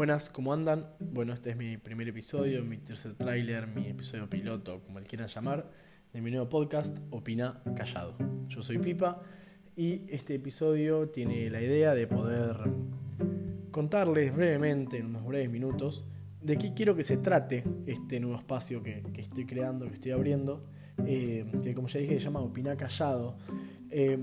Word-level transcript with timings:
Buenas, 0.00 0.30
¿cómo 0.30 0.54
andan? 0.54 0.86
Bueno, 0.98 1.34
este 1.34 1.50
es 1.50 1.58
mi 1.58 1.76
primer 1.76 2.08
episodio, 2.08 2.64
mi 2.64 2.78
tercer 2.78 3.12
tráiler, 3.12 3.66
mi 3.66 3.86
episodio 3.86 4.30
piloto, 4.30 4.80
como 4.82 4.98
le 4.98 5.04
quieran 5.04 5.28
llamar, 5.28 5.70
de 6.14 6.22
mi 6.22 6.30
nuevo 6.30 6.48
podcast, 6.48 6.96
Opina 7.10 7.62
Callado. 7.76 8.16
Yo 8.48 8.62
soy 8.62 8.78
Pipa 8.78 9.20
y 9.76 10.04
este 10.08 10.36
episodio 10.36 11.10
tiene 11.10 11.50
la 11.50 11.60
idea 11.60 11.94
de 11.94 12.06
poder 12.06 12.56
contarles 13.72 14.34
brevemente, 14.34 14.96
en 14.96 15.08
unos 15.08 15.26
breves 15.26 15.50
minutos, 15.50 16.06
de 16.40 16.56
qué 16.56 16.72
quiero 16.72 16.96
que 16.96 17.02
se 17.02 17.18
trate 17.18 17.62
este 17.84 18.20
nuevo 18.20 18.38
espacio 18.38 18.82
que, 18.82 19.02
estoy 19.18 19.44
creando, 19.44 19.86
que 19.86 19.96
estoy 19.96 20.12
abriendo, 20.12 20.64
eh, 21.04 21.44
que 21.62 21.74
como 21.74 21.88
ya 21.88 22.00
dije 22.00 22.14
se 22.14 22.24
llama 22.24 22.40
Opina 22.40 22.74
Callado. 22.74 23.36
Eh, 23.90 24.16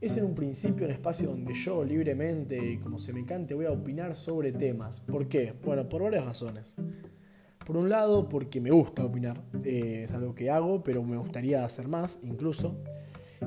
es 0.00 0.16
en 0.16 0.24
un 0.24 0.34
principio 0.34 0.86
un 0.86 0.92
espacio 0.92 1.30
donde 1.30 1.54
yo 1.54 1.82
libremente 1.84 2.78
como 2.82 2.98
se 2.98 3.12
me 3.12 3.24
cante 3.24 3.54
voy 3.54 3.66
a 3.66 3.72
opinar 3.72 4.14
sobre 4.14 4.52
temas. 4.52 5.00
¿Por 5.00 5.28
qué? 5.28 5.54
Bueno, 5.64 5.88
por 5.88 6.02
varias 6.02 6.24
razones. 6.24 6.76
Por 7.66 7.76
un 7.76 7.88
lado, 7.88 8.28
porque 8.28 8.60
me 8.60 8.70
gusta 8.70 9.04
opinar, 9.04 9.42
eh, 9.64 10.02
es 10.04 10.12
algo 10.12 10.34
que 10.34 10.50
hago, 10.50 10.84
pero 10.84 11.02
me 11.02 11.16
gustaría 11.16 11.64
hacer 11.64 11.88
más 11.88 12.20
incluso. 12.22 12.76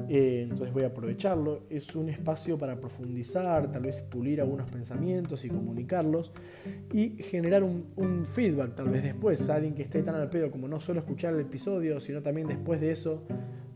Eh, 0.09 0.42
entonces 0.44 0.73
voy 0.73 0.84
a 0.84 0.88
aprovecharlo. 0.88 1.62
Es 1.70 1.96
un 1.96 2.09
espacio 2.09 2.58
para 2.58 2.80
profundizar, 2.80 3.72
tal 3.72 3.84
vez 3.84 4.02
pulir 4.02 4.42
algunos 4.42 4.70
pensamientos 4.70 5.45
y 5.45 5.50
comunicarlos 5.50 6.34
y 6.92 7.12
generar 7.23 7.64
un, 7.64 7.86
un 7.95 8.26
feedback 8.26 8.76
tal 8.76 8.90
vez 8.90 9.04
después. 9.04 9.48
Alguien 9.50 9.73
que 9.73 9.84
esté 9.84 10.04
tan 10.04 10.16
al 10.16 10.30
pedo 10.30 10.52
como 10.52 10.68
no 10.68 10.80
solo 10.80 11.00
escuchar 11.00 11.34
el 11.36 11.42
episodio, 11.42 12.00
sino 12.02 12.22
también 12.22 12.48
después 12.48 12.81
de 12.81 12.92
eso 12.92 13.23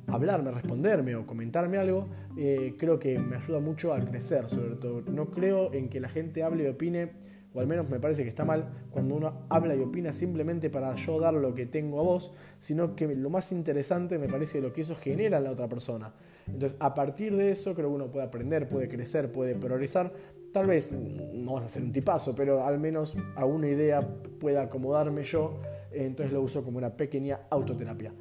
hablarme, 0.07 0.51
responderme 0.51 1.15
o 1.15 1.25
comentarme 1.25 1.77
algo, 1.77 2.07
eh, 2.37 2.75
creo 2.77 2.99
que 2.99 3.17
me 3.19 3.35
ayuda 3.35 3.59
mucho 3.59 3.93
a 3.93 3.99
crecer, 3.99 4.47
sobre 4.49 4.75
todo. 4.75 5.01
No 5.01 5.31
creo 5.31 5.73
en 5.73 5.89
que 5.89 5.99
la 5.99 6.09
gente 6.09 6.43
hable 6.43 6.63
y 6.63 6.67
opine, 6.67 7.11
o 7.53 7.59
al 7.59 7.67
menos 7.67 7.89
me 7.89 7.99
parece 7.99 8.23
que 8.23 8.29
está 8.29 8.45
mal, 8.45 8.67
cuando 8.91 9.15
uno 9.15 9.45
habla 9.49 9.75
y 9.75 9.81
opina 9.81 10.11
simplemente 10.11 10.69
para 10.69 10.95
yo 10.95 11.19
dar 11.19 11.33
lo 11.33 11.53
que 11.53 11.65
tengo 11.65 11.99
a 11.99 12.03
vos, 12.03 12.33
sino 12.59 12.95
que 12.95 13.13
lo 13.13 13.29
más 13.29 13.51
interesante 13.51 14.17
me 14.17 14.27
parece 14.27 14.61
lo 14.61 14.73
que 14.73 14.81
eso 14.81 14.95
genera 14.95 15.37
en 15.37 15.43
la 15.43 15.51
otra 15.51 15.67
persona. 15.67 16.13
Entonces, 16.47 16.77
a 16.79 16.93
partir 16.93 17.35
de 17.35 17.51
eso, 17.51 17.73
creo 17.73 17.89
que 17.89 17.95
uno 17.95 18.11
puede 18.11 18.25
aprender, 18.25 18.67
puede 18.67 18.89
crecer, 18.89 19.31
puede 19.31 19.55
progresar. 19.55 20.11
Tal 20.51 20.67
vez 20.67 20.91
no 20.91 21.53
vas 21.53 21.65
a 21.65 21.67
ser 21.67 21.83
un 21.83 21.91
tipazo, 21.91 22.35
pero 22.35 22.65
al 22.65 22.79
menos 22.79 23.15
a 23.35 23.45
una 23.45 23.67
idea 23.67 24.01
pueda 24.39 24.63
acomodarme 24.63 25.23
yo, 25.23 25.59
entonces 25.91 26.33
lo 26.33 26.41
uso 26.41 26.63
como 26.63 26.77
una 26.77 26.95
pequeña 26.95 27.41
autoterapia. 27.49 28.13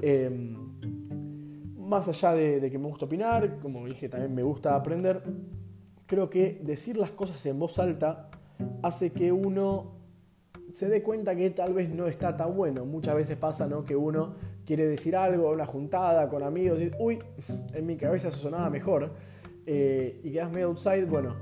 Em, 0.00 0.61
más 1.92 2.08
allá 2.08 2.32
de, 2.32 2.70
que 2.70 2.78
me 2.78 2.88
gusta 2.88 3.04
opinar, 3.04 3.58
como 3.60 3.84
dije, 3.84 4.08
también 4.08 4.34
me 4.34 4.42
gusta 4.42 4.74
aprender, 4.74 5.22
creo 6.06 6.30
que 6.30 6.58
decir 6.62 6.96
las 6.96 7.10
cosas 7.10 7.44
en 7.44 7.58
voz 7.58 7.78
alta 7.78 8.30
hace 8.82 9.12
que 9.12 9.30
uno 9.30 9.92
se 10.72 10.88
dé 10.88 11.02
cuenta 11.02 11.36
que 11.36 11.50
tal 11.50 11.74
vez 11.74 11.90
no 11.90 12.06
está 12.06 12.34
tan 12.34 12.56
bueno. 12.56 12.86
Muchas 12.86 13.14
veces 13.14 13.36
pasa 13.36 13.68
¿no? 13.68 13.84
que 13.84 13.94
uno 13.94 14.36
quiere 14.64 14.86
decir 14.86 15.14
algo, 15.14 15.50
una 15.50 15.66
juntada 15.66 16.30
con 16.30 16.42
amigos, 16.42 16.80
y 16.80 16.90
uy, 16.98 17.18
en 17.74 17.84
mi 17.84 17.98
cabeza 17.98 18.28
eso 18.28 18.38
sonaba 18.38 18.70
mejor, 18.70 19.10
eh, 19.66 20.18
y 20.24 20.32
quedas 20.32 20.50
medio 20.50 20.68
outside, 20.68 21.04
bueno, 21.04 21.36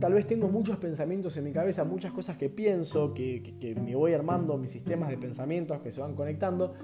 tal 0.00 0.12
vez 0.12 0.26
tengo 0.26 0.48
muchos 0.48 0.76
pensamientos 0.78 1.36
en 1.36 1.44
mi 1.44 1.52
cabeza, 1.52 1.84
muchas 1.84 2.12
cosas 2.12 2.36
que 2.36 2.48
pienso, 2.48 3.14
que, 3.14 3.54
que 3.60 3.76
me 3.76 3.94
voy 3.94 4.12
armando, 4.12 4.58
mis 4.58 4.72
sistemas 4.72 5.08
de 5.08 5.18
pensamientos 5.18 5.80
que 5.82 5.92
se 5.92 6.00
van 6.00 6.16
conectando, 6.16 6.74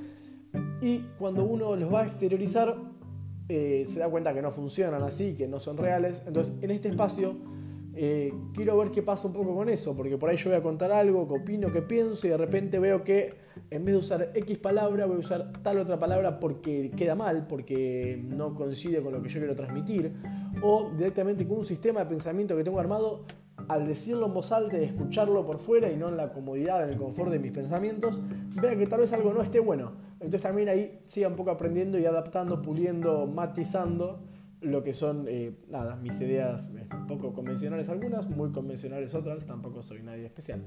y 0.80 1.00
cuando 1.18 1.44
uno 1.44 1.76
los 1.76 1.92
va 1.92 2.02
a 2.02 2.04
exteriorizar, 2.04 2.76
eh, 3.48 3.84
se 3.88 3.98
da 3.98 4.08
cuenta 4.08 4.34
que 4.34 4.42
no 4.42 4.50
funcionan 4.50 5.02
así, 5.02 5.34
que 5.34 5.46
no 5.46 5.60
son 5.60 5.76
reales. 5.76 6.22
Entonces, 6.26 6.54
en 6.60 6.70
este 6.70 6.88
espacio, 6.88 7.36
eh, 7.94 8.32
quiero 8.52 8.76
ver 8.76 8.90
qué 8.90 9.02
pasa 9.02 9.28
un 9.28 9.32
poco 9.32 9.54
con 9.54 9.68
eso, 9.68 9.96
porque 9.96 10.18
por 10.18 10.28
ahí 10.28 10.36
yo 10.36 10.50
voy 10.50 10.58
a 10.58 10.62
contar 10.62 10.92
algo, 10.92 11.26
que 11.26 11.34
opino, 11.34 11.72
que 11.72 11.80
pienso, 11.80 12.26
y 12.26 12.30
de 12.30 12.36
repente 12.36 12.78
veo 12.78 13.04
que 13.04 13.34
en 13.70 13.84
vez 13.84 13.94
de 13.94 13.98
usar 13.98 14.32
X 14.34 14.58
palabra, 14.58 15.06
voy 15.06 15.16
a 15.16 15.20
usar 15.20 15.52
tal 15.62 15.78
otra 15.78 15.98
palabra 15.98 16.38
porque 16.38 16.90
queda 16.94 17.14
mal, 17.14 17.46
porque 17.46 18.22
no 18.22 18.54
coincide 18.54 19.00
con 19.00 19.14
lo 19.14 19.22
que 19.22 19.30
yo 19.30 19.38
quiero 19.38 19.54
transmitir, 19.54 20.12
o 20.62 20.90
directamente 20.94 21.46
con 21.46 21.58
un 21.58 21.64
sistema 21.64 22.00
de 22.00 22.06
pensamiento 22.06 22.54
que 22.54 22.64
tengo 22.64 22.78
armado 22.78 23.24
al 23.68 23.86
decirlo 23.86 24.26
en 24.26 24.34
voz 24.34 24.52
alta 24.52 24.78
y 24.78 24.84
escucharlo 24.84 25.44
por 25.44 25.58
fuera 25.58 25.90
y 25.90 25.96
no 25.96 26.08
en 26.08 26.16
la 26.16 26.32
comodidad, 26.32 26.84
en 26.84 26.90
el 26.90 26.96
confort 26.96 27.30
de 27.30 27.38
mis 27.38 27.52
pensamientos, 27.52 28.20
vea 28.60 28.76
que 28.76 28.86
tal 28.86 29.00
vez 29.00 29.12
algo 29.12 29.32
no 29.32 29.42
esté 29.42 29.60
bueno. 29.60 29.92
Entonces 30.14 30.40
también 30.40 30.68
ahí 30.68 31.00
siga 31.06 31.28
un 31.28 31.36
poco 31.36 31.50
aprendiendo 31.50 31.98
y 31.98 32.06
adaptando, 32.06 32.62
puliendo, 32.62 33.26
matizando 33.26 34.20
lo 34.60 34.82
que 34.82 34.94
son, 34.94 35.26
eh, 35.28 35.58
nada, 35.68 35.96
mis 35.96 36.20
ideas 36.20 36.72
eh, 36.76 36.86
poco 37.06 37.32
convencionales 37.32 37.88
algunas, 37.88 38.28
muy 38.28 38.50
convencionales 38.50 39.14
otras, 39.14 39.44
tampoco 39.44 39.82
soy 39.82 40.02
nadie 40.02 40.24
especial. 40.24 40.62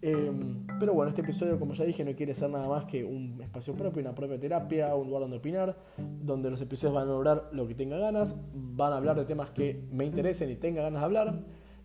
Em, 0.00 0.66
pero 0.78 0.92
bueno, 0.92 1.08
este 1.08 1.22
episodio, 1.22 1.58
como 1.58 1.72
ya 1.72 1.84
dije, 1.84 2.04
no 2.04 2.14
quiere 2.14 2.34
ser 2.34 2.50
nada 2.50 2.68
más 2.68 2.84
que 2.84 3.04
un 3.04 3.40
espacio 3.40 3.74
propio, 3.74 4.02
una 4.02 4.14
propia 4.14 4.38
terapia, 4.38 4.94
un 4.94 5.06
lugar 5.06 5.22
donde 5.22 5.38
opinar, 5.38 5.76
donde 5.96 6.50
los 6.50 6.60
episodios 6.60 6.94
van 6.94 7.08
a 7.08 7.12
lograr 7.12 7.48
lo 7.52 7.66
que 7.66 7.74
tenga 7.74 7.96
ganas, 7.96 8.36
van 8.52 8.92
a 8.92 8.98
hablar 8.98 9.16
de 9.16 9.24
temas 9.24 9.50
que 9.50 9.82
me 9.90 10.04
interesen 10.04 10.50
y 10.50 10.56
tenga 10.56 10.82
ganas 10.82 11.00
de 11.00 11.04
hablar 11.06 11.44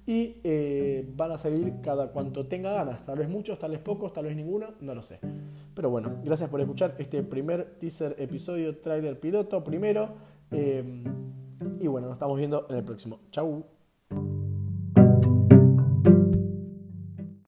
y 0.09 0.41
eh, 0.43 1.07
van 1.15 1.33
a 1.33 1.37
salir 1.37 1.81
cada 1.83 2.07
cuanto 2.07 2.47
tenga 2.47 2.73
ganas, 2.73 3.05
tal 3.05 3.19
vez 3.19 3.29
muchos, 3.29 3.59
tal 3.59 3.69
vez 3.69 3.79
pocos, 3.79 4.11
tal 4.11 4.25
vez 4.25 4.35
ninguno, 4.35 4.73
no 4.81 4.95
lo 4.95 5.03
sé. 5.03 5.19
Pero 5.75 5.91
bueno, 5.91 6.11
gracias 6.23 6.49
por 6.49 6.59
escuchar 6.59 6.95
este 6.97 7.21
primer 7.21 7.75
teaser 7.79 8.15
episodio, 8.17 8.75
trailer 8.79 9.19
piloto 9.19 9.63
primero. 9.63 10.15
Eh, 10.49 11.03
y 11.79 11.85
bueno, 11.85 12.07
nos 12.07 12.15
estamos 12.15 12.39
viendo 12.39 12.65
en 12.71 12.77
el 12.77 12.83
próximo. 12.83 13.19
Chau. 13.29 13.78